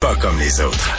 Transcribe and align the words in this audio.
Pas 0.00 0.14
comme 0.16 0.38
les 0.38 0.60
autres. 0.60 0.96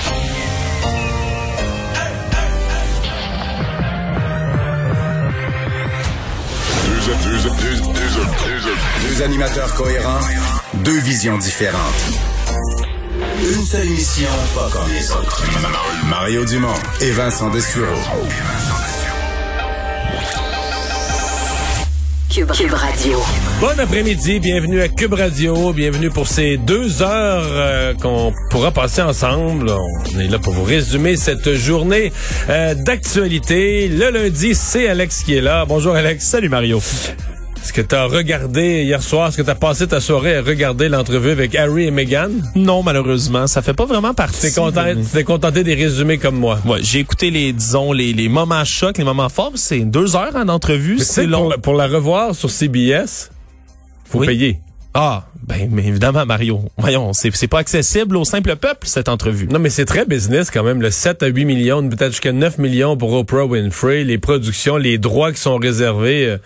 Deux, 9.04 9.22
animateurs 9.22 9.74
cohérents, 9.76 10.20
deux 10.74 10.98
visions 10.98 11.38
différentes. 11.38 11.80
Une 13.40 13.64
seule 13.64 13.88
mission, 13.88 14.30
pas 14.56 14.68
comme 14.72 14.92
les 14.92 15.12
autres. 15.12 15.44
Mario 16.10 16.44
Dumont 16.46 16.74
et 17.00 17.12
Vincent 17.12 17.52
Dessureau. 17.52 18.02
Cube, 22.38 22.52
Radio. 22.72 23.18
Bon 23.60 23.80
après-midi, 23.80 24.40
bienvenue 24.40 24.80
à 24.80 24.90
Cube 24.90 25.14
Radio, 25.14 25.74
bienvenue 25.74 26.12
pour 26.12 26.28
ces 26.28 26.58
deux 26.58 27.02
heures 27.02 27.44
euh, 27.48 27.96
qu'on 27.96 28.32
pourra 28.52 28.70
passer 28.70 29.02
ensemble. 29.02 29.72
On 29.72 30.20
est 30.20 30.28
là 30.28 30.38
pour 30.38 30.54
vous 30.54 30.64
résumer 30.64 31.18
cette 31.18 31.56
journée 31.56 32.14
euh, 32.48 32.76
d'actualité. 32.76 33.88
Le 33.88 34.12
lundi, 34.12 34.54
c'est 34.54 34.88
Alex 34.88 35.24
qui 35.24 35.34
est 35.34 35.42
là. 35.42 35.66
Bonjour 35.66 35.96
Alex. 35.96 36.28
Salut 36.28 36.50
Mario. 36.50 36.80
Est-ce 37.68 37.74
que 37.74 37.82
tu 37.82 37.96
as 37.96 38.06
regardé 38.06 38.84
hier 38.84 39.04
soir, 39.04 39.28
est-ce 39.28 39.36
que 39.36 39.42
tu 39.42 39.50
as 39.50 39.56
passé 39.56 39.86
ta 39.88 40.00
soirée 40.00 40.38
à 40.38 40.42
regarder 40.42 40.88
l'entrevue 40.88 41.32
avec 41.32 41.54
Harry 41.54 41.88
et 41.88 41.92
Meghan? 41.92 42.30
Non, 42.56 42.82
malheureusement, 42.82 43.46
ça 43.46 43.62
fait 43.62 43.74
pas 43.74 43.84
vraiment 43.86 44.14
partie. 44.14 44.40
T'es 44.40 44.54
content, 44.54 44.86
t'es 45.12 45.26
contenté 45.26 45.66
des 45.66 45.74
résumés 45.76 46.18
comme 46.18 46.38
moi. 46.40 46.60
Ouais, 46.66 46.80
j'ai 46.82 47.00
écouté 47.00 47.30
les, 47.30 47.52
disons, 47.52 47.92
les, 47.92 48.14
les 48.14 48.30
moments 48.30 48.64
chocs, 48.64 48.98
les 48.98 49.04
moments 49.04 49.28
forts. 49.28 49.52
C'est 49.56 49.82
deux 49.82 50.16
heures. 50.16 50.32
Mais 50.34 50.60
tu 50.62 51.00
sais 51.00 51.04
C'est 51.04 51.26
long. 51.28 51.40
Pour, 51.42 51.50
la- 51.50 51.58
pour 51.58 51.74
la 51.74 51.88
revoir 51.88 52.34
sur 52.36 52.50
CBS, 52.50 53.32
faut 54.06 54.20
Oui. 54.20 54.28
payer. 54.28 54.60
Ah, 54.94 55.28
ben, 55.44 55.70
mais 55.72 55.86
évidemment, 55.86 56.26
Mario. 56.26 56.62
Voyons, 56.78 57.14
c'est 57.14 57.36
c'est 57.36 57.48
pas 57.48 57.60
accessible 57.60 58.18
au 58.18 58.26
simple 58.26 58.56
peuple, 58.56 58.88
cette 58.88 59.10
entrevue. 59.10 59.48
Non, 59.48 59.60
mais 59.60 59.70
c'est 59.70 59.86
très 59.86 60.06
business 60.06 60.50
quand 60.50 60.64
même. 60.64 60.82
Le 60.82 60.90
7 60.90 61.22
à 61.22 61.28
8 61.28 61.46
millions, 61.46 61.88
peut-être 61.88 62.12
jusqu'à 62.12 62.32
9 62.32 62.58
millions 62.58 62.98
pour 62.98 63.14
Oprah 63.14 63.46
Winfrey, 63.46 64.04
les 64.04 64.18
productions, 64.18 64.78
les 64.78 64.98
droits 64.98 65.32
qui 65.32 65.40
sont 65.40 65.58
réservés. 65.58 66.26
euh, 66.26 66.38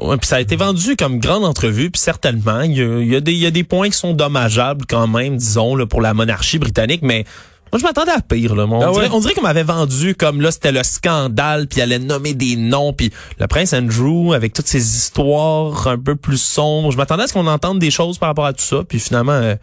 Ouais, 0.00 0.16
puis 0.16 0.28
ça 0.28 0.36
a 0.36 0.40
été 0.40 0.54
vendu 0.54 0.94
comme 0.94 1.18
grande 1.18 1.44
entrevue, 1.44 1.90
puis 1.90 2.00
certainement, 2.00 2.60
il 2.60 2.76
y 2.76 2.82
a, 2.82 2.98
il 3.00 3.08
y 3.08 3.16
a 3.16 3.20
des, 3.20 3.32
il 3.32 3.38
y 3.38 3.46
a 3.46 3.50
des 3.50 3.64
points 3.64 3.88
qui 3.90 3.96
sont 3.98 4.12
dommageables 4.12 4.84
quand 4.88 5.08
même, 5.08 5.36
disons, 5.36 5.74
là, 5.74 5.86
pour 5.86 6.00
la 6.00 6.14
monarchie 6.14 6.60
britannique, 6.60 7.00
mais 7.02 7.24
moi, 7.72 7.78
je 7.78 7.82
m'attendais 7.84 8.12
à 8.12 8.20
pire. 8.20 8.54
Là. 8.54 8.64
On, 8.68 8.80
Ah 8.80 8.90
dirait, 8.92 9.06
ouais? 9.08 9.10
on 9.14 9.20
dirait 9.20 9.34
qu'on 9.34 9.42
m'avait 9.42 9.62
vendu 9.62 10.14
comme 10.14 10.40
là, 10.40 10.50
c'était 10.50 10.72
le 10.72 10.82
scandale, 10.82 11.66
puis 11.68 11.78
il 11.80 11.82
allait 11.82 11.98
nommer 11.98 12.34
des 12.34 12.56
noms, 12.56 12.92
puis 12.92 13.10
le 13.38 13.46
prince 13.46 13.72
Andrew, 13.72 14.32
avec 14.34 14.52
toutes 14.52 14.66
ces 14.68 14.78
histoires 14.96 15.86
un 15.88 15.98
peu 15.98 16.16
plus 16.16 16.40
sombres. 16.40 16.90
Je 16.92 16.96
m'attendais 16.96 17.24
à 17.24 17.26
ce 17.26 17.32
qu'on 17.32 17.46
entende 17.46 17.78
des 17.78 17.90
choses 17.90 18.18
par 18.18 18.28
rapport 18.28 18.46
à 18.46 18.52
tout 18.52 18.62
ça, 18.64 18.78
puis 18.88 18.98
finalement, 18.98 19.32
euh, 19.32 19.54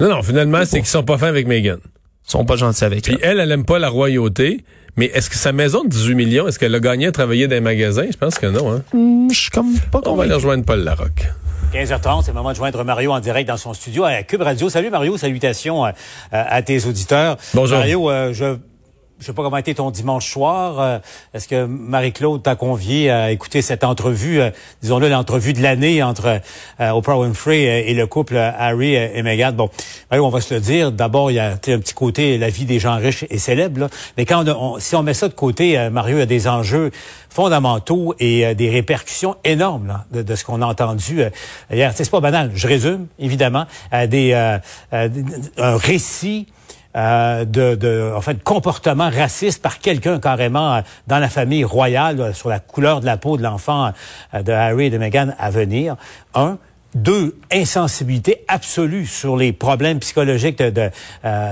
Non, 0.00 0.08
non, 0.08 0.22
finalement, 0.22 0.64
c'est 0.64 0.78
qu'ils 0.78 0.86
sont 0.86 1.02
pas 1.04 1.18
fins 1.18 1.28
avec 1.28 1.46
Meghan. 1.46 1.76
ils 2.26 2.30
sont 2.30 2.44
pas 2.44 2.56
gentils 2.56 2.84
avec 2.84 3.02
Puis 3.04 3.18
elle. 3.22 3.32
elle, 3.32 3.40
elle 3.40 3.52
aime 3.52 3.64
pas 3.64 3.78
la 3.78 3.88
royauté. 3.88 4.64
Mais 4.98 5.06
est-ce 5.14 5.30
que 5.30 5.36
sa 5.36 5.52
maison 5.52 5.84
de 5.84 5.88
18 5.88 6.14
millions, 6.14 6.46
est-ce 6.48 6.58
qu'elle 6.58 6.74
a 6.74 6.78
gagné 6.78 7.06
à 7.06 7.12
travailler 7.12 7.48
dans 7.48 7.54
les 7.54 7.62
magasins? 7.62 8.04
Je 8.12 8.16
pense 8.18 8.34
que 8.38 8.44
non, 8.46 8.70
hein. 8.70 8.82
Hmm, 8.92 9.26
Je 9.32 9.38
suis 9.38 9.50
comme 9.50 9.72
pas 9.90 9.98
On 9.98 9.98
va 10.00 10.02
convaincu. 10.02 10.24
aller 10.26 10.34
rejoindre 10.34 10.64
Paul 10.66 10.80
Larocque. 10.84 11.28
15h30, 11.72 12.22
c'est 12.22 12.32
le 12.32 12.34
moment 12.34 12.50
de 12.50 12.56
joindre 12.56 12.84
Mario 12.84 13.12
en 13.12 13.20
direct 13.20 13.48
dans 13.48 13.56
son 13.56 13.72
studio 13.72 14.04
à 14.04 14.22
Cube 14.24 14.42
Radio. 14.42 14.68
Salut 14.68 14.90
Mario, 14.90 15.16
salutations 15.16 15.86
euh, 15.86 15.90
à 16.30 16.60
tes 16.60 16.84
auditeurs. 16.84 17.38
Bonjour. 17.54 17.78
Mario, 17.78 18.10
euh, 18.10 18.34
je 18.34 18.58
je 19.22 19.26
sais 19.28 19.32
pas 19.32 19.42
comment 19.44 19.54
a 19.56 19.60
été 19.60 19.74
ton 19.74 19.90
dimanche 19.92 20.30
soir. 20.32 20.80
Euh, 20.80 20.98
Est-ce 21.32 21.46
que 21.46 21.64
Marie-Claude 21.64 22.42
t'a 22.42 22.56
convié 22.56 23.08
à 23.08 23.30
écouter 23.30 23.62
cette 23.62 23.84
entrevue, 23.84 24.40
euh, 24.40 24.50
disons-le, 24.82 25.08
l'entrevue 25.08 25.52
de 25.52 25.62
l'année 25.62 26.02
entre 26.02 26.40
euh, 26.80 26.90
Oprah 26.90 27.16
Winfrey 27.18 27.88
et 27.88 27.94
le 27.94 28.06
couple 28.08 28.36
Harry 28.36 28.94
et 28.96 29.22
Meghan? 29.22 29.52
Bon, 29.52 29.70
on 30.10 30.28
va 30.28 30.40
se 30.40 30.52
le 30.54 30.60
dire. 30.60 30.90
D'abord, 30.90 31.30
il 31.30 31.34
y 31.34 31.38
a 31.38 31.50
un 31.52 31.56
petit 31.56 31.94
côté 31.94 32.36
la 32.36 32.48
vie 32.50 32.64
des 32.64 32.80
gens 32.80 32.96
riches 32.96 33.24
et 33.30 33.38
célèbres. 33.38 33.78
là. 33.82 33.88
Mais 34.16 34.24
quand 34.26 34.46
on, 34.48 34.74
on- 34.74 34.78
si 34.80 34.96
on 34.96 35.04
met 35.04 35.14
ça 35.14 35.28
de 35.28 35.34
côté, 35.34 35.88
Mario, 35.90 36.18
a 36.18 36.26
des 36.26 36.48
enjeux 36.48 36.90
fondamentaux 37.30 38.14
et 38.18 38.54
des 38.56 38.70
répercussions 38.70 39.36
énormes 39.44 39.86
là, 39.86 40.04
de, 40.12 40.22
de 40.22 40.34
ce 40.34 40.44
qu'on 40.44 40.60
a 40.62 40.66
entendu 40.66 41.22
hier. 41.72 41.92
C'est 41.94 42.10
pas 42.10 42.20
banal. 42.20 42.50
Je 42.54 42.66
résume, 42.66 43.06
évidemment, 43.20 43.66
euh, 43.94 44.06
des, 44.08 44.32
euh, 44.32 44.58
euh, 44.92 45.08
d- 45.08 45.22
d- 45.22 45.32
un 45.58 45.76
récit 45.76 46.46
euh, 46.94 47.46
de, 47.46 47.74
de, 47.74 48.12
en 48.14 48.20
fait, 48.20 48.42
comportement 48.42 49.08
raciste 49.08 49.62
par 49.62 49.78
quelqu'un 49.78 50.20
carrément 50.20 50.74
euh, 50.74 50.80
dans 51.06 51.18
la 51.18 51.30
famille 51.30 51.64
royale 51.64 52.20
euh, 52.20 52.32
sur 52.34 52.50
la 52.50 52.60
couleur 52.60 53.00
de 53.00 53.06
la 53.06 53.16
peau 53.16 53.38
de 53.38 53.42
l'enfant 53.42 53.92
de 54.34 54.52
Harry 54.52 54.86
et 54.86 54.90
de 54.90 54.98
Meghan 54.98 55.28
à 55.38 55.50
venir. 55.50 55.96
Un. 56.34 56.58
Deux, 56.94 57.38
insensibilité 57.50 58.44
absolue 58.48 59.06
sur 59.06 59.38
les 59.38 59.54
problèmes 59.54 59.98
psychologiques 60.00 60.58
de, 60.58 60.68
de, 60.68 60.90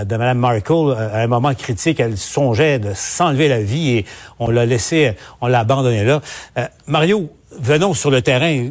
de 0.05 0.17
Mme 0.17 0.37
Markle. 0.37 0.95
À 0.99 1.21
un 1.21 1.27
moment 1.29 1.55
critique, 1.55 1.99
elle 1.99 2.19
songeait 2.19 2.79
de 2.79 2.93
s'enlever 2.93 3.49
la 3.49 3.63
vie 3.63 3.97
et 3.97 4.07
on 4.39 4.51
l'a 4.51 4.67
laissé, 4.67 5.17
on 5.41 5.47
l'a 5.47 5.61
abandonné 5.61 6.05
là. 6.05 6.21
Mario, 6.87 7.31
venons 7.59 7.95
sur 7.95 8.11
le 8.11 8.21
terrain. 8.21 8.69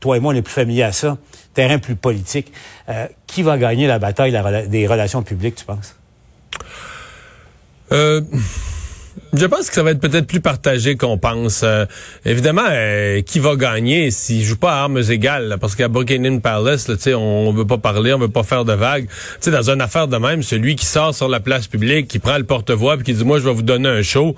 Toi 0.00 0.16
et 0.16 0.20
moi, 0.20 0.32
on 0.32 0.36
est 0.36 0.42
plus 0.42 0.52
familiers 0.52 0.84
à 0.84 0.92
ça. 0.92 1.18
Terrain 1.54 1.78
plus 1.78 1.96
politique. 1.96 2.52
Euh, 2.88 3.06
qui 3.26 3.42
va 3.42 3.58
gagner 3.58 3.86
la 3.86 3.98
bataille 3.98 4.36
des 4.68 4.86
relations 4.86 5.22
publiques, 5.22 5.56
tu 5.56 5.64
penses? 5.64 5.96
Euh, 7.92 8.20
je 9.32 9.46
pense 9.46 9.68
que 9.68 9.74
ça 9.74 9.82
va 9.82 9.90
être 9.90 10.00
peut-être 10.00 10.26
plus 10.26 10.40
partagé 10.40 10.96
qu'on 10.96 11.18
pense. 11.18 11.62
Euh, 11.62 11.84
évidemment, 12.24 12.66
euh, 12.68 13.22
qui 13.22 13.38
va 13.38 13.56
gagner 13.56 14.10
s'il 14.10 14.42
joue 14.42 14.56
pas 14.56 14.74
à 14.74 14.82
armes 14.82 15.02
égales? 15.10 15.48
là, 15.48 15.58
parce 15.58 15.74
qu'à 15.74 15.88
Buckingham 15.88 16.40
Palace, 16.40 16.88
là, 16.88 16.96
on, 17.16 17.48
on 17.48 17.52
veut 17.52 17.66
pas 17.66 17.78
parler, 17.78 18.12
on 18.12 18.18
veut 18.18 18.28
pas 18.28 18.42
faire 18.42 18.64
de 18.64 18.72
vagues. 18.72 19.06
Tu 19.06 19.14
sais, 19.40 19.50
dans 19.50 19.70
une 19.70 19.80
affaire 19.80 20.08
de 20.08 20.16
même, 20.16 20.42
celui 20.42 20.76
qui 20.76 20.86
sort 20.86 21.14
sur 21.14 21.28
la 21.28 21.40
place 21.40 21.66
publique, 21.66 22.08
qui 22.08 22.18
prend 22.18 22.38
le 22.38 22.44
porte-voix, 22.44 22.96
puis 22.96 23.04
qui 23.04 23.14
dit 23.14 23.24
moi 23.24 23.38
je 23.38 23.44
vais 23.44 23.54
vous 23.54 23.62
donner 23.62 23.88
un 23.88 24.02
show. 24.02 24.34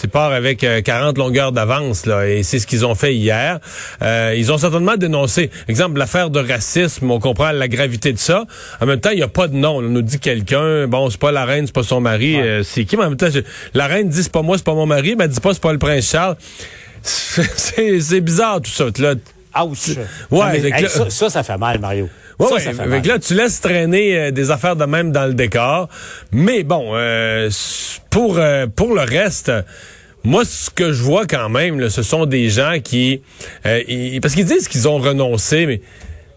Tu 0.00 0.08
pars 0.08 0.32
avec 0.32 0.64
euh, 0.64 0.80
40 0.80 1.18
longueurs 1.18 1.52
d'avance 1.52 2.06
là, 2.06 2.26
et 2.26 2.42
c'est 2.42 2.58
ce 2.58 2.66
qu'ils 2.66 2.86
ont 2.86 2.94
fait 2.94 3.14
hier. 3.14 3.58
Euh, 4.02 4.34
ils 4.36 4.50
ont 4.50 4.56
certainement 4.58 4.96
dénoncé, 4.96 5.50
exemple 5.68 5.98
l'affaire 5.98 6.30
de 6.30 6.40
racisme. 6.40 7.10
On 7.10 7.18
comprend 7.20 7.52
la 7.52 7.68
gravité 7.68 8.12
de 8.12 8.18
ça. 8.18 8.44
En 8.80 8.86
même 8.86 9.00
temps, 9.00 9.10
il 9.10 9.18
y 9.18 9.22
a 9.22 9.28
pas 9.28 9.46
de 9.48 9.54
nom. 9.56 9.76
On 9.78 9.82
nous 9.82 10.02
dit 10.02 10.18
quelqu'un. 10.18 10.86
Bon, 10.86 11.10
c'est 11.10 11.20
pas 11.20 11.32
la 11.32 11.44
reine, 11.44 11.66
c'est 11.66 11.74
pas 11.74 11.82
son 11.82 12.00
mari. 12.00 12.40
euh, 12.40 12.62
c'est 12.62 12.84
qui? 12.84 12.96
Mais 12.96 13.04
en 13.04 13.08
même 13.10 13.18
temps, 13.18 13.30
je- 13.32 13.40
la 13.74 13.86
reine 13.86 14.08
dit 14.08 14.22
c'est 14.22 14.32
pas 14.32 14.42
moi, 14.42 14.56
c'est 14.56 14.64
pas 14.64 14.74
mon 14.74 14.86
mari. 14.86 15.14
Mais 15.18 15.24
elle 15.24 15.30
dit 15.30 15.40
pas 15.40 15.52
c'est 15.52 15.62
pas 15.62 15.72
le 15.72 15.78
prince 15.78 16.08
Charles. 16.10 16.36
C'est 17.02 18.00
c'est 18.00 18.20
bizarre 18.20 18.60
tout 18.60 18.70
ça. 18.70 18.84
Là, 18.98 19.14
Ouch! 19.58 19.96
Ouais, 20.30 20.60
mais, 20.62 20.70
hey, 20.80 20.88
ça, 20.88 21.10
ça, 21.10 21.30
ça 21.30 21.42
fait 21.42 21.56
mal, 21.58 21.78
Mario. 21.80 22.08
Ouais, 22.38 22.46
ça, 22.48 22.54
ouais, 22.54 22.60
ça 22.60 22.72
fait 22.72 22.80
avec 22.82 23.04
mal. 23.04 23.14
là, 23.14 23.18
tu 23.18 23.34
laisses 23.34 23.60
traîner 23.60 24.16
euh, 24.18 24.30
des 24.30 24.50
affaires 24.50 24.76
de 24.76 24.84
même 24.84 25.12
dans 25.12 25.26
le 25.26 25.34
décor. 25.34 25.88
Mais 26.32 26.62
bon, 26.62 26.92
euh, 26.94 27.50
pour 28.10 28.38
euh, 28.38 28.66
pour 28.66 28.94
le 28.94 29.02
reste, 29.02 29.52
moi, 30.24 30.44
ce 30.44 30.70
que 30.70 30.92
je 30.92 31.02
vois 31.02 31.26
quand 31.26 31.48
même, 31.48 31.80
là, 31.80 31.90
ce 31.90 32.02
sont 32.02 32.26
des 32.26 32.48
gens 32.50 32.76
qui, 32.82 33.22
euh, 33.66 33.82
ils- 33.88 34.20
parce 34.20 34.34
qu'ils 34.34 34.44
disent 34.46 34.68
qu'ils 34.68 34.86
ont 34.88 34.98
renoncé, 34.98 35.66
mais 35.66 35.80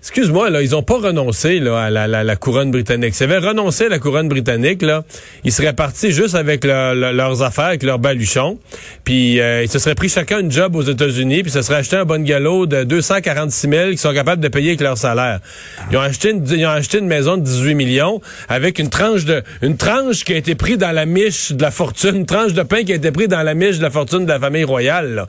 Excuse-moi, 0.03 0.50
là, 0.50 0.62
ils 0.62 0.75
ont 0.75 0.84
pas 0.84 0.97
renoncé 1.00 1.59
là, 1.62 1.80
à 1.84 1.90
la, 1.90 2.36
couronne 2.36 2.72
britannique. 2.72 3.16
S'ils 3.16 3.31
avaient 3.31 3.38
renoncé 3.47 3.86
à 3.86 3.90
la 3.90 4.00
couronne 4.00 4.28
britannique, 4.28 4.81
là, 4.81 5.06
ils 5.46 5.52
seraient 5.53 5.72
partis 5.72 6.11
juste 6.11 6.35
avec 6.35 6.66
le- 6.66 6.94
le- 6.94 7.14
leurs 7.14 7.41
affaires, 7.41 7.67
avec 7.67 7.84
leurs 7.84 8.00
baluchons, 8.00 8.59
puis 9.05 9.40
euh, 9.40 9.64
ils 9.64 9.70
se 9.70 9.79
seraient 9.79 9.96
pris 9.96 10.09
chacun 10.09 10.41
une 10.41 10.52
job 10.52 10.76
aux 10.76 10.82
États-Unis, 10.82 11.44
puis 11.44 11.52
se 11.53 11.61
seraient 11.61 11.78
acheté 11.78 11.96
un 11.96 12.03
bon 12.03 12.22
galop 12.22 12.66
de 12.66 12.84
246 12.84 13.70
000 13.70 13.90
qu'ils 13.91 13.97
sont 13.97 14.14
capables 14.14 14.41
de 14.44 14.50
payer 14.50 14.72
avec 14.72 14.82
leur 14.82 14.97
salaire. 14.97 15.40
Ils 15.90 15.96
ont 15.96 16.02
acheté 16.02 16.32
une, 16.32 16.46
ils 16.50 16.66
ont 16.66 16.70
acheté 16.72 16.97
une 16.97 17.08
maison 17.08 17.38
de 17.38 17.44
18 17.44 17.73
millions 17.73 18.20
avec 18.50 18.79
une 18.79 18.90
tranche 18.90 19.23
de 19.23 19.41
une 19.61 19.78
tranche 19.78 20.26
qui 20.26 20.34
a 20.34 20.35
été 20.38 20.55
prise 20.55 20.78
dans 20.79 20.91
la 20.91 21.05
miche 21.05 21.53
de 21.53 21.61
la 21.61 21.72
fortune, 21.72 22.17
une 22.17 22.26
tranche 22.26 22.52
de 22.52 22.64
pain 22.64 22.84
qui 22.84 22.91
a 22.91 22.96
été 22.96 23.11
prise 23.11 23.29
dans 23.29 23.41
la 23.41 23.53
miche 23.53 23.78
de 23.78 23.84
la 23.84 23.90
fortune 23.90 24.26
de 24.26 24.29
la 24.34 24.40
famille 24.40 24.66
royale. 24.66 25.16
Là. 25.16 25.28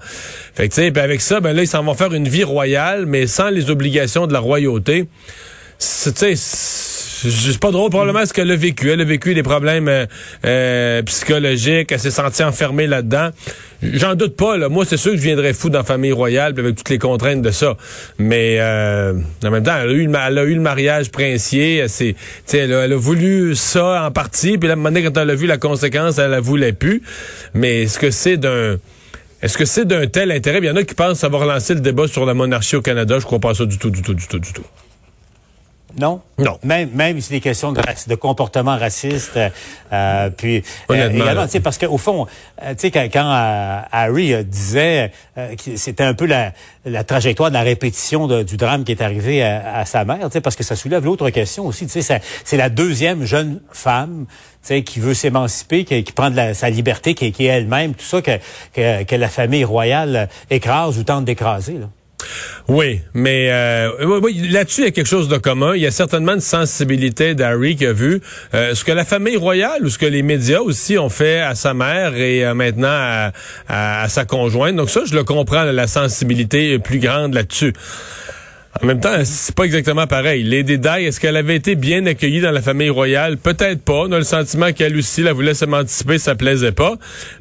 Fait 0.57 0.69
que 0.69 0.75
tu 0.75 0.99
avec 0.99 1.21
ça, 1.21 1.39
ben 1.39 1.55
là 1.55 1.63
ils 1.63 1.69
s'en 1.69 1.85
vont 1.85 1.95
faire 1.95 2.13
une 2.13 2.27
vie 2.27 2.43
royale, 2.43 3.07
mais 3.07 3.29
sans 3.29 3.51
les 3.51 3.71
obligations 3.71 4.27
de 4.27 4.33
la 4.33 4.41
royauté. 4.41 4.64
C'est- 5.79 7.59
pas 7.59 7.71
drôle 7.71 7.91
probablement 7.91 8.25
ce 8.27 8.33
qu'elle 8.33 8.51
a 8.51 8.57
vécu. 8.57 8.91
Elle 8.91 9.01
a 9.01 9.05
vécu 9.05 9.35
des 9.35 9.43
problèmes 9.43 9.89
euh, 9.89 10.07
euh, 10.45 11.03
psychologiques, 11.03 11.91
elle 11.91 12.01
s'est 12.01 12.11
sentie 12.11 12.45
enfermée 12.45 12.87
là-dedans. 12.87 13.31
J'en 13.83 14.15
doute 14.15 14.37
pas, 14.37 14.57
là. 14.57 14.69
Moi, 14.69 14.85
c'est 14.87 14.97
sûr 14.97 15.13
que 15.13 15.19
je 15.19 15.23
viendrais 15.23 15.53
fou 15.53 15.69
dans 15.69 15.81
la 15.81 15.85
famille 15.85 16.13
royale 16.13 16.55
avec 16.59 16.77
toutes 16.77 16.89
les 16.89 16.99
contraintes 16.99 17.43
de 17.43 17.51
ça. 17.51 17.77
Mais 18.19 18.57
euh, 18.59 19.15
en 19.45 19.51
même 19.51 19.63
temps, 19.63 19.77
elle 19.83 19.91
a 20.39 20.43
eu, 20.45 20.55
le 20.55 20.61
mariage 20.61 21.11
princier. 21.11 21.77
Elle, 21.77 22.71
elle, 22.73 22.93
a, 22.93 22.97
voulu 22.97 23.55
ça 23.55 24.05
en 24.07 24.11
partie. 24.11 24.57
Puis 24.59 24.69
là, 24.69 24.75
à 24.75 25.03
quand 25.03 25.17
elle 25.19 25.31
a 25.31 25.35
vu 25.35 25.47
la 25.47 25.59
conséquence, 25.59 26.19
elle 26.19 26.31
la 26.31 26.41
voulait 26.41 26.73
plus. 26.73 27.03
Mais 27.53 27.83
est-ce 27.83 27.99
que 27.99 28.11
c'est 28.11 28.37
d'un... 28.37 28.77
Est-ce 29.45 29.59
que 29.59 29.67
c'est 29.67 29.85
d'un 29.85 30.07
tel 30.07 30.33
intérêt? 30.33 30.61
Il 30.63 30.65
y 30.65 30.71
en 30.71 30.77
a 30.77 30.85
qui 30.85 30.95
pensent 30.95 31.23
avoir 31.23 31.45
lancé 31.45 31.75
le 31.75 31.81
débat 31.81 32.09
sur 32.09 32.25
la 32.25 32.33
monarchie 32.33 32.77
au 32.77 32.81
Canada. 32.81 33.19
Je 33.19 33.27
crois 33.27 33.41
pas 33.41 33.53
ça 33.53 33.67
du 33.67 33.77
tout, 33.77 33.91
du 33.91 34.01
tout, 34.01 34.15
du 34.15 34.27
tout, 34.27 34.39
du 34.39 34.55
tout. 34.55 34.65
Non? 35.99 36.21
Non. 36.39 36.59
Même, 36.65 36.91
même 36.93 37.21
si 37.21 37.31
des 37.31 37.41
questions 37.41 37.73
de, 37.73 37.81
de 38.09 38.15
comportement 38.17 38.77
raciste, 38.77 39.39
euh, 39.93 40.31
puis 40.31 40.65
euh, 40.91 41.11
également, 41.11 41.47
parce 41.63 41.79
qu'au 41.79 41.99
fond, 41.99 42.27
euh, 42.63 42.71
tu 42.71 42.81
sais, 42.81 42.91
quand, 42.91 43.07
quand 43.13 43.33
euh, 43.33 43.81
Harry 43.93 44.45
disait 44.45 45.13
que 45.37 45.77
c'était 45.77 46.03
un 46.03 46.15
peu 46.15 46.27
la, 46.27 46.53
la, 46.85 47.05
trajectoire 47.05 47.51
de 47.51 47.55
la 47.55 47.63
répétition 47.63 48.27
de, 48.27 48.43
du 48.43 48.57
drame 48.57 48.83
qui 48.85 48.93
est 48.93 49.03
arrivé 49.03 49.43
à, 49.43 49.79
à 49.79 49.85
sa 49.85 50.05
mère, 50.05 50.19
tu 50.25 50.33
sais, 50.33 50.41
parce 50.41 50.57
que 50.57 50.65
ça 50.65 50.75
soulève 50.75 51.05
l'autre 51.05 51.31
question 51.31 51.67
aussi, 51.67 51.87
tu 51.87 52.03
sais, 52.03 52.21
c'est 52.45 52.57
la 52.57 52.69
deuxième 52.69 53.25
jeune 53.25 53.61
femme, 53.71 54.27
tu 54.29 54.69
sais, 54.69 54.83
qui 54.83 54.99
veut 54.99 55.15
s'émanciper, 55.15 55.85
qui, 55.85 56.03
qui, 56.03 56.13
prend 56.13 56.31
de 56.31 56.37
la, 56.37 56.55
sa 56.55 56.69
liberté, 56.71 57.15
qui, 57.15 57.31
qui 57.31 57.47
est 57.47 57.51
elle-même, 57.51 57.95
tout 57.95 58.05
ça 58.05 58.21
que, 58.21 58.39
que, 58.73 59.05
que 59.05 59.15
la 59.15 59.29
famille 59.29 59.65
royale 59.65 60.29
écrase 60.51 60.99
ou 60.99 61.05
tente 61.05 61.25
d'écraser, 61.25 61.75
là. 61.75 61.89
Oui, 62.69 63.01
mais 63.13 63.49
euh, 63.51 63.91
là-dessus, 64.51 64.83
il 64.83 64.85
y 64.85 64.89
a 64.89 64.91
quelque 64.91 65.07
chose 65.07 65.29
de 65.29 65.37
commun. 65.37 65.75
Il 65.75 65.83
y 65.83 65.87
a 65.87 65.91
certainement 65.91 66.33
une 66.33 66.41
sensibilité 66.41 67.35
d'Harry 67.35 67.77
qui 67.77 67.87
a 67.87 67.93
vu 67.93 68.21
euh, 68.55 68.75
ce 68.75 68.85
que 68.85 68.93
la 68.93 69.05
famille 69.05 69.37
royale 69.37 69.85
ou 69.85 69.91
ce 69.91 69.99
que 69.99 70.07
les 70.07 70.23
médias 70.23 70.61
aussi 70.61 70.97
ont 70.99 71.11
fait 71.11 71.41
à 71.41 71.55
sa 71.55 71.75
mère 71.75 72.15
et 72.17 72.45
euh, 72.45 72.55
maintenant 72.55 72.89
à, 72.89 73.33
à, 73.69 74.09
sa 74.09 74.25
conjointe. 74.25 74.77
Donc 74.77 74.91
ça, 74.91 75.03
je 75.05 75.15
le 75.15 75.25
comprends, 75.25 75.65
la 75.65 75.87
sensibilité 75.87 76.79
plus 76.79 76.99
grande 76.99 77.35
là-dessus. 77.35 77.75
En 78.83 78.87
même 78.87 79.01
temps, 79.01 79.17
c'est 79.25 79.55
pas 79.55 79.65
exactement 79.65 80.07
pareil. 80.07 80.43
Lady 80.43 80.79
Di, 80.79 80.89
est-ce 80.89 81.21
qu'elle 81.21 81.37
avait 81.37 81.55
été 81.55 81.77
bien 81.77 82.05
accueillie 82.07 82.41
dans 82.41 82.51
la 82.51 82.61
famille 82.61 82.91
royale? 82.91 83.37
Peut-être 83.37 83.83
pas. 83.83 84.03
On 84.07 84.13
a 84.13 84.19
le 84.19 84.25
sentiment 84.25 84.73
qu'elle 84.73 84.97
aussi, 84.97 85.23
la 85.23 85.33
voulait 85.33 85.55
s'émanciper, 85.55 86.19
ça 86.19 86.35
plaisait 86.35 86.73
pas. 86.73 86.97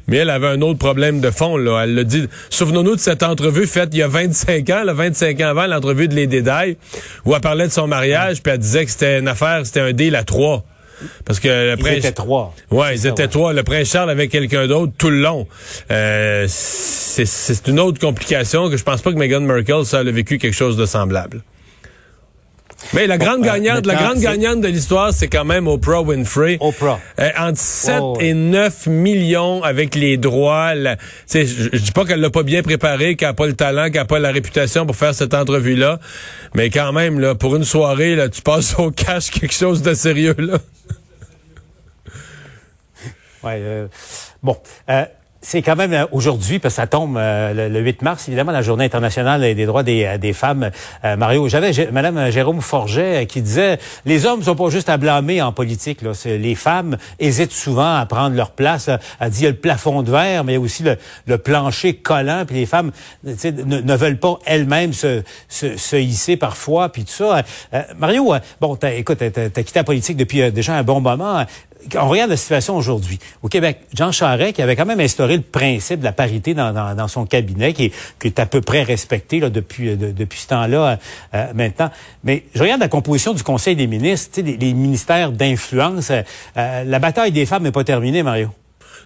Mais 0.06 0.18
elle 0.18 0.30
avait 0.30 0.46
un 0.46 0.60
autre 0.62 0.78
problème 0.78 1.20
de 1.20 1.30
fond, 1.30 1.56
là. 1.56 1.82
Elle 1.82 1.96
l'a 1.96 2.04
dit. 2.04 2.28
Souvenons-nous 2.50 2.94
de 2.94 3.00
cette 3.00 3.24
entrevue 3.24 3.66
faite 3.66 3.88
il 3.92 3.98
y 3.98 4.02
a 4.02 4.08
25 4.08 4.70
ans, 4.70 4.84
là, 4.84 4.92
25 4.92 5.40
ans 5.40 5.48
avant 5.48 5.66
l'entrevue 5.66 6.06
de 6.06 6.14
Lady 6.14 6.40
Di, 6.40 6.76
où 7.24 7.34
elle 7.34 7.40
parlait 7.40 7.66
de 7.66 7.72
son 7.72 7.88
mariage, 7.88 8.40
puis 8.40 8.52
elle 8.52 8.60
disait 8.60 8.84
que 8.84 8.92
c'était 8.92 9.18
une 9.18 9.28
affaire, 9.28 9.62
c'était 9.64 9.80
un 9.80 9.92
deal 9.92 10.14
à 10.14 10.22
trois. 10.22 10.64
Parce 11.24 11.40
que 11.40 11.70
le 11.70 11.76
prince... 11.76 11.94
Ils 11.94 11.98
étaient 11.98 12.12
trois. 12.12 12.54
Ouais, 12.70 12.94
ils 12.94 13.06
étaient 13.06 13.28
trois. 13.28 13.52
Le 13.52 13.62
prince 13.62 13.88
Charles 13.88 14.10
avec 14.10 14.30
quelqu'un 14.30 14.66
d'autre 14.66 14.92
tout 14.96 15.10
le 15.10 15.20
long. 15.20 15.46
Euh, 15.90 16.46
c'est 16.48 17.68
une 17.68 17.80
autre 17.80 18.00
complication 18.00 18.70
que 18.70 18.76
je 18.76 18.82
pense 18.84 19.02
pas 19.02 19.12
que 19.12 19.18
Meghan 19.18 19.40
Markle 19.40 19.84
ça 19.84 19.98
a 19.98 20.04
vécu 20.04 20.38
quelque 20.38 20.54
chose 20.54 20.76
de 20.76 20.86
semblable. 20.86 21.42
Mais 22.92 23.06
la 23.06 23.18
grande 23.18 23.40
euh, 23.40 23.46
gagnante, 23.46 23.86
la 23.86 23.94
grande 23.94 24.18
gagnante 24.18 24.60
de 24.60 24.68
l'histoire, 24.68 25.12
c'est 25.12 25.28
quand 25.28 25.44
même 25.44 25.66
Oprah 25.66 26.02
Winfrey. 26.02 26.58
Oprah. 26.60 27.00
Euh, 27.18 27.30
entre 27.38 27.58
7 27.58 27.94
et 28.20 28.34
9 28.34 28.86
millions 28.88 29.62
avec 29.62 29.94
les 29.94 30.16
droits. 30.16 30.74
je, 30.74 30.98
je 31.72 31.78
dis 31.78 31.92
pas 31.92 32.04
qu'elle 32.04 32.20
l'a 32.20 32.30
pas 32.30 32.42
bien 32.42 32.62
préparé, 32.62 33.16
qu'elle 33.16 33.28
a 33.28 33.34
pas 33.34 33.46
le 33.46 33.54
talent, 33.54 33.90
qu'elle 33.90 34.02
a 34.02 34.04
pas 34.04 34.18
la 34.18 34.32
réputation 34.32 34.86
pour 34.86 34.96
faire 34.96 35.14
cette 35.14 35.34
entrevue-là. 35.34 35.98
Mais 36.54 36.70
quand 36.70 36.92
même, 36.92 37.18
là, 37.20 37.34
pour 37.34 37.56
une 37.56 37.64
soirée, 37.64 38.16
là, 38.16 38.28
tu 38.28 38.42
passes 38.42 38.78
au 38.78 38.90
cash 38.90 39.30
quelque 39.30 39.54
chose 39.54 39.82
de 39.82 39.94
sérieux, 39.94 40.36
là. 40.38 40.58
Ouais, 43.44 43.58
euh, 43.60 43.88
bon. 44.42 44.56
Euh, 44.88 45.04
c'est 45.44 45.60
quand 45.60 45.76
même 45.76 45.92
euh, 45.92 46.06
aujourd'hui, 46.10 46.58
parce 46.58 46.74
que 46.74 46.80
ça 46.80 46.86
tombe 46.86 47.18
euh, 47.18 47.68
le, 47.68 47.80
8 47.80 48.02
mars, 48.02 48.26
évidemment, 48.28 48.50
la 48.50 48.62
Journée 48.62 48.86
internationale 48.86 49.42
des 49.42 49.66
droits 49.66 49.82
des, 49.82 50.04
euh, 50.04 50.18
des 50.18 50.32
femmes. 50.32 50.70
Mario, 51.18 51.48
j'avais 51.48 51.70
Madame 51.92 52.30
Jérôme 52.30 52.62
Forget 52.62 53.26
qui 53.26 53.42
disait 53.42 53.78
les 54.06 54.24
hommes 54.24 54.42
sont 54.42 54.56
pas 54.56 54.70
juste 54.70 54.88
à 54.88 54.96
blâmer 54.96 55.42
en 55.42 55.52
politique. 55.52 56.00
Là. 56.00 56.12
Les 56.24 56.54
femmes 56.54 56.96
hésitent 57.18 57.52
souvent 57.52 57.96
à 57.96 58.06
prendre 58.06 58.34
leur 58.34 58.52
place. 58.52 58.88
Elle 59.20 59.30
dit 59.30 59.40
il 59.40 59.44
y 59.44 59.46
a 59.46 59.50
le 59.50 59.56
plafond 59.56 60.02
de 60.02 60.10
verre, 60.10 60.44
mais 60.44 60.52
il 60.52 60.56
y 60.56 60.58
a 60.58 60.60
aussi 60.60 60.82
le, 60.82 61.38
plancher 61.38 61.96
collant. 61.96 62.44
Puis 62.46 62.56
les 62.56 62.66
femmes 62.66 62.90
ne, 63.22 63.80
ne, 63.80 63.96
veulent 63.96 64.18
pas 64.18 64.38
elles-mêmes 64.46 64.94
se, 64.94 65.22
se, 65.48 65.76
se, 65.76 65.96
hisser 65.96 66.38
parfois. 66.38 66.88
Puis 66.88 67.04
tout 67.04 67.12
ça. 67.12 67.42
Mario, 67.98 68.32
bon, 68.60 68.76
écoute, 68.76 69.18
t'as 69.18 69.44
as 69.44 69.62
quitté 69.62 69.80
la 69.80 69.84
politique 69.84 70.16
depuis 70.16 70.50
déjà 70.52 70.74
un 70.74 70.82
bon 70.82 71.00
moment 71.00 71.44
on 71.96 72.08
regarde 72.08 72.30
la 72.30 72.36
situation 72.36 72.76
aujourd'hui. 72.76 73.18
Au 73.42 73.48
Québec, 73.48 73.80
Jean 73.94 74.12
Charest, 74.12 74.54
qui 74.54 74.62
avait 74.62 74.76
quand 74.76 74.86
même 74.86 75.00
instauré 75.00 75.36
le 75.36 75.42
principe 75.42 76.00
de 76.00 76.04
la 76.04 76.12
parité 76.12 76.54
dans, 76.54 77.08
son 77.08 77.26
cabinet, 77.26 77.72
qui 77.72 77.92
est, 78.24 78.38
à 78.38 78.46
peu 78.46 78.60
près 78.60 78.82
respecté 78.82 79.40
là, 79.40 79.50
depuis, 79.50 79.96
ce 79.96 80.46
temps-là 80.48 80.98
euh, 81.34 81.46
maintenant. 81.54 81.90
Mais 82.24 82.44
je 82.54 82.62
regarde 82.62 82.80
la 82.80 82.88
composition 82.88 83.34
du 83.34 83.42
Conseil 83.42 83.76
des 83.76 83.86
ministres, 83.86 84.40
les, 84.40 84.56
les 84.56 84.72
ministères 84.72 85.32
d'influence. 85.32 86.10
Euh, 86.10 86.84
la 86.84 86.98
bataille 86.98 87.32
des 87.32 87.46
femmes 87.46 87.62
n'est 87.62 87.72
pas 87.72 87.84
terminée, 87.84 88.22
Mario. 88.22 88.50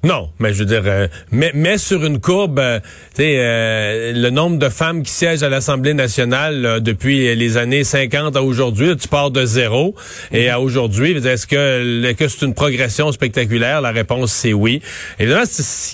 Non, 0.05 0.31
mais 0.39 0.53
je 0.53 0.61
veux 0.61 0.65
dire, 0.65 0.83
euh, 0.87 1.09
mais, 1.33 1.77
sur 1.77 2.05
une 2.05 2.21
courbe, 2.21 2.61
euh, 2.61 2.79
euh, 3.19 4.13
le 4.15 4.31
nombre 4.31 4.57
de 4.59 4.69
femmes 4.69 5.03
qui 5.03 5.11
siègent 5.11 5.43
à 5.43 5.49
l'Assemblée 5.49 5.93
nationale 5.93 6.81
depuis 6.81 7.35
les 7.35 7.57
années 7.57 7.83
50 7.83 8.37
à 8.37 8.43
aujourd'hui, 8.43 8.97
tu 8.97 9.09
pars 9.09 9.33
de 9.33 9.45
zéro. 9.45 9.97
Et 10.31 10.51
à 10.51 10.61
aujourd'hui, 10.61 11.13
est-ce 11.27 11.47
que, 11.49 12.13
que 12.13 12.29
c'est 12.29 12.47
une 12.47 12.55
progression 12.55 13.11
spectaculaire? 13.11 13.81
La 13.81 13.91
réponse, 13.91 14.33
c'est 14.33 14.53
oui. 14.53 14.81
Évidemment, 15.19 15.45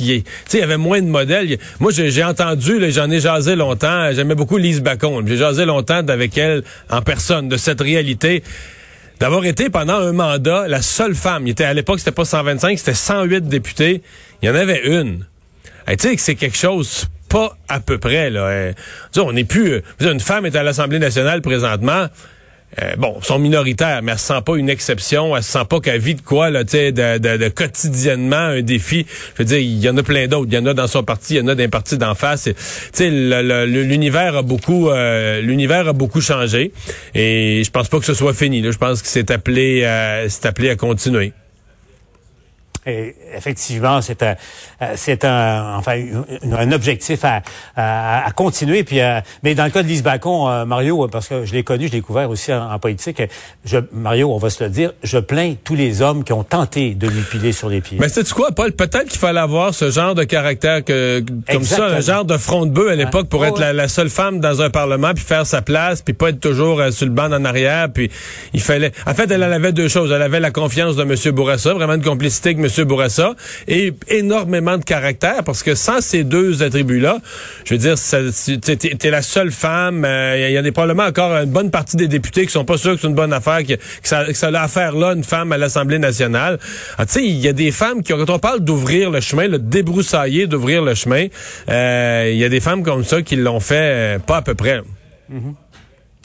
il 0.01 0.23
y 0.53 0.63
avait 0.63 0.77
moins 0.77 1.01
de 1.01 1.07
modèles. 1.07 1.57
Moi, 1.81 1.91
j'ai 1.93 2.25
entendu, 2.25 2.79
j'en 2.91 3.11
ai 3.11 3.21
jasé 3.21 3.57
longtemps, 3.57 4.13
j'aimais 4.13 4.35
beaucoup 4.35 4.59
Lise 4.59 4.83
Bacon. 4.83 5.27
J'ai 5.27 5.39
jasé 5.39 5.65
longtemps 5.65 6.07
avec 6.09 6.37
elle 6.37 6.63
en 6.91 7.01
personne 7.01 7.49
de 7.49 7.57
cette 7.57 7.81
réalité 7.81 8.43
d'avoir 9.21 9.45
été 9.45 9.71
pendant 9.71 9.97
un 9.97 10.13
mandat 10.13 10.69
la 10.69 10.83
seule 10.83 11.15
femme. 11.15 11.47
Il 11.47 11.51
était, 11.51 11.65
à 11.65 11.75
l'époque, 11.75 11.99
c'était 11.99 12.13
pas 12.13 12.25
125, 12.25 12.79
c'était 12.79 12.95
108 12.95 13.49
députés. 13.49 14.03
Il 14.43 14.49
y 14.49 14.51
en 14.51 14.55
avait 14.55 14.87
une. 14.87 15.27
tu 15.87 15.95
sais 15.99 16.17
que 16.17 16.23
c'est 16.23 16.35
quelque 16.35 16.57
chose 16.57 17.07
pas 17.29 17.57
à 17.69 17.81
peu 17.81 17.99
près. 17.99 18.31
Là. 18.31 18.41
Euh, 18.47 18.73
on 19.17 19.33
n'est 19.33 19.45
plus... 19.45 19.73
Euh, 19.73 19.83
une 20.01 20.21
femme 20.21 20.47
est 20.47 20.57
à 20.57 20.63
l'Assemblée 20.63 20.99
nationale 20.99 21.43
présentement. 21.43 22.07
Euh, 22.83 22.97
bon, 22.97 23.21
sont 23.23 23.39
minoritaires, 23.39 24.01
mais 24.03 24.13
elle 24.13 24.19
se 24.19 24.27
sent 24.27 24.41
pas 24.45 24.57
une 24.57 24.69
exception. 24.69 25.37
Elle 25.37 25.43
se 25.43 25.53
sent 25.53 25.65
pas 25.69 25.81
qu'elle 25.81 26.01
vit 26.01 26.15
de 26.15 26.21
quoi, 26.21 26.51
là, 26.51 26.65
tu 26.65 26.77
de, 26.77 27.19
de, 27.19 27.37
de, 27.37 27.49
quotidiennement 27.49 28.37
un 28.37 28.63
défi. 28.63 29.07
Je 29.35 29.43
veux 29.43 29.45
dire, 29.45 29.59
il 29.59 29.79
y 29.79 29.89
en 29.89 29.97
a 29.97 30.03
plein 30.03 30.27
d'autres. 30.27 30.49
Il 30.51 30.55
y 30.55 30.59
en 30.59 30.67
a 30.67 30.75
dans 30.75 30.87
son 30.87 31.03
parti, 31.03 31.35
il 31.35 31.37
y 31.39 31.41
en 31.41 31.49
a 31.49 31.55
dans 31.55 31.63
les 31.63 31.69
partis 31.69 31.99
d'en 31.99 32.15
face. 32.15 32.45
Tu 32.45 32.55
sais, 32.93 33.11
l'univers 33.11 34.37
a 34.37 34.43
beaucoup, 34.43 34.91
euh, 34.91 35.41
l'univers 35.41 35.89
a 35.89 35.93
beaucoup 35.93 36.21
changé. 36.21 36.73
Et 37.15 37.63
je 37.65 37.71
pense 37.71 37.89
pas 37.89 37.99
que 37.99 38.07
ce 38.07 38.15
soit 38.15 38.35
fini. 38.35 38.63
Je 38.65 38.79
pense 38.79 39.03
que 39.03 39.09
c'est 39.09 39.31
appelé, 39.31 39.87
c'est 40.29 40.47
appelé 40.47 40.71
à 40.71 40.77
continuer. 40.77 41.33
Et 42.87 43.15
effectivement, 43.35 44.03
c'est 44.03 44.23
un, 44.23 44.35
euh, 44.83 44.93
c'est 44.97 45.25
un, 45.25 45.77
enfin, 45.77 46.03
un 46.53 46.73
objectif 46.73 47.21
à, 47.25 47.43
à, 47.77 48.31
continuer. 48.33 48.85
Puis, 48.85 49.01
euh, 49.01 49.21
mais 49.43 49.55
dans 49.55 49.65
le 49.65 49.71
cas 49.71 49.83
de 49.83 49.89
Lise 49.89 50.03
Bacon, 50.03 50.49
euh, 50.49 50.65
Mario, 50.67 51.09
parce 51.09 51.29
que 51.29 51.47
je 51.47 51.53
l'ai 51.53 51.63
connu, 51.63 51.87
je 51.87 51.93
l'ai 51.93 51.99
découvert 51.99 52.29
aussi 52.29 52.53
en, 52.53 52.79
politique. 52.79 53.23
Je, 53.65 53.79
Mario, 53.93 54.31
on 54.33 54.39
va 54.39 54.51
se 54.51 54.63
le 54.63 54.69
dire, 54.69 54.93
je 55.03 55.19
plains 55.19 55.55
tous 55.63 55.75
les 55.75 56.03
hommes 56.03 56.25
qui 56.25 56.33
ont 56.33 56.45
tenté 56.45 56.95
de 56.95 57.09
lui 57.09 57.23
piler 57.23 57.53
sur 57.53 57.71
les 57.71 57.81
pieds. 57.81 57.97
Mais 58.01 58.09
c'est 58.09 58.29
quoi, 58.31 58.53
Paul? 58.53 58.73
Peut-être 58.73 59.09
qu'il 59.09 59.19
fallait 59.19 59.41
avoir 59.41 59.73
ce 59.73 59.91
genre 59.91 60.15
de 60.15 60.25
caractère 60.25 60.85
que, 60.85 61.25
comme 61.51 61.65
ça, 61.65 61.87
un 61.87 62.01
genre 62.01 62.25
de 62.25 62.37
front 62.37 62.67
de 62.67 62.71
bœuf 62.71 62.91
à 62.91 62.95
l'époque 62.97 63.29
pour 63.29 63.47
être 63.47 63.59
la, 63.59 63.73
la, 63.73 63.89
seule 63.89 64.11
femme 64.11 64.41
dans 64.41 64.61
un 64.61 64.71
parlement 64.71 65.15
puis 65.15 65.25
faire 65.25 65.47
sa 65.47 65.63
place 65.63 66.03
puis 66.03 66.15
pas 66.15 66.31
être 66.31 66.41
toujours 66.41 66.83
sur 66.91 67.07
le 67.07 67.13
banc 67.13 67.33
en 67.33 67.45
arrière. 67.45 67.89
Puis 67.93 68.11
il 68.53 68.61
fallait. 68.61 68.93
En 69.07 69.15
fait, 69.15 69.31
elle, 69.31 69.43
elle 69.43 69.53
avait 69.53 69.73
deux 69.73 69.89
choses. 69.89 70.13
Elle 70.13 70.23
avait 70.23 70.41
la 70.41 70.51
confiance 70.51 70.97
de 70.97 71.03
M. 71.03 71.35
Bourassa, 71.35 71.73
vraiment 71.73 71.95
une 71.95 72.03
complicité 72.03 72.51
avec 72.51 72.59
M. 72.59 72.69
Bourassa 72.83 73.35
et 73.69 73.93
énormément 74.09 74.79
de 74.79 74.85
caractère 74.85 75.45
parce 75.45 75.63
que 75.63 75.75
sans 75.75 76.01
ces 76.01 76.25
deux 76.25 76.63
attributs-là, 76.63 77.19
je 77.65 77.75
veux 77.75 77.79
dire, 77.79 77.95
t'es 78.61 78.97
es 79.03 79.11
la 79.11 79.23
seule 79.23 79.51
femme. 79.51 80.05
Euh, 80.05 80.49
il 80.49 80.53
y, 80.53 80.57
a 80.57 80.63
des 80.63 80.73
probablement 80.73 81.05
encore 81.05 81.33
une 81.33 81.51
bonne 81.51 81.71
partie 81.71 81.97
des 81.97 82.09
députés 82.09 82.47
qui 82.47 82.53
sont 82.53 82.65
pas 82.65 82.77
sûrs 82.77 82.95
que 82.95 83.01
c'est 83.01 83.07
une 83.07 83.15
bonne 83.15 83.33
affaire, 83.33 83.65
que, 83.65 83.75
ça, 84.03 84.25
que 84.25 84.35
ça 84.35 84.49
a 84.49 84.63
affaire 84.63 84.95
là 84.95 85.13
une 85.13 85.25
femme 85.25 85.53
à 85.53 85.59
l'Assemblée 85.59 85.99
nationale. 85.99 86.59
Ah, 86.99 87.07
tu 87.07 87.13
sais, 87.15 87.25
il 87.25 87.39
y 87.39 87.49
a 87.49 87.53
des 87.53 87.71
femmes 87.71 88.03
qui, 88.03 88.13
quand 88.13 88.31
on 88.31 88.39
parle 88.39 88.61
d'ouvrir 88.61 89.11
le 89.11 89.21
chemin, 89.21 89.49
le 89.49 89.59
débroussailler 89.59 90.47
d'ouvrir 90.47 90.83
le 90.83 90.95
chemin, 90.95 91.27
euh, 91.69 92.31
il 92.33 92.39
y 92.39 92.45
a 92.45 92.49
des 92.49 92.61
femmes 92.61 92.83
comme 92.83 93.05
ça 93.05 93.23
qui 93.23 93.37
l'ont 93.37 93.61
fait 93.61 94.17
euh, 94.17 94.19
pas 94.19 94.39
à 94.39 94.43
peu 94.43 94.55
près. 94.55 94.81
Mm-hmm. 95.33 95.64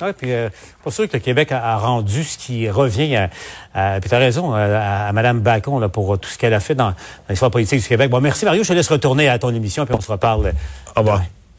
Oui, 0.02 0.10
puis 0.18 0.32
euh, 0.32 0.50
pas 0.84 0.92
sûr 0.92 1.08
que 1.08 1.18
le 1.18 1.20
Québec 1.20 1.52
a, 1.52 1.78
rendu 1.78 2.24
ce 2.24 2.38
qui 2.38 2.70
revient 2.70 3.16
à, 3.16 3.30
à 3.74 4.00
puis 4.00 4.10
tu 4.10 4.16
as 4.16 4.20
raison, 4.20 4.54
à, 4.54 5.08
à 5.08 5.12
Mme 5.12 5.40
Bacon 5.42 5.80
là, 5.80 5.90
pour 5.90 6.18
tout 6.20 6.30
ce 6.30 6.38
qu'elle 6.38 6.54
a 6.54 6.60
fait 6.60 6.76
dans, 6.76 6.90
dans 6.90 6.96
l'histoire 7.30 7.52
politique 7.52 7.82
du 7.82 7.88
Québec. 7.88 8.10
Bon, 8.10 8.22
merci 8.22 8.46
Mario, 8.46 8.64
je 8.64 8.70
te 8.70 8.74
laisse 8.74 8.90
retourner 8.90 9.28
à 9.30 9.40
ton 9.40 9.54
émission, 9.54 9.86
puis 9.86 9.96
on 9.96 10.02
se 10.02 10.12
reparle. 10.12 10.54
Au 10.96 11.00
revoir. 11.00 11.22